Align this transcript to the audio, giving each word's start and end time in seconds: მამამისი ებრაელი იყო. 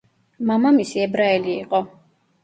მამამისი 0.51 1.03
ებრაელი 1.03 1.53
იყო. 1.65 1.83